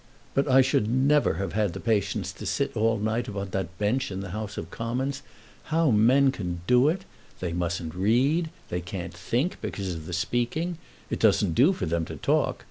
"But 0.33 0.47
I 0.47 0.61
should 0.63 0.89
never 0.89 1.35
have 1.35 1.53
had 1.53 1.77
patience 1.85 2.31
to 2.33 2.47
sit 2.47 2.75
all 2.75 2.97
night 2.97 3.27
upon 3.27 3.49
that 3.51 3.77
bench 3.77 4.09
in 4.09 4.21
the 4.21 4.31
House 4.31 4.57
of 4.57 4.71
Commons. 4.71 5.21
How 5.65 5.91
men 5.91 6.31
can 6.31 6.61
do 6.65 6.87
it! 6.89 7.05
They 7.39 7.53
mustn't 7.53 7.93
read. 7.93 8.49
They 8.69 8.81
can't 8.81 9.13
think 9.13 9.61
because 9.61 9.93
of 9.93 10.07
the 10.07 10.13
speaking. 10.13 10.79
It 11.11 11.19
doesn't 11.19 11.53
do 11.53 11.71
for 11.71 11.85
them 11.85 12.05
to 12.05 12.15
talk. 12.15 12.59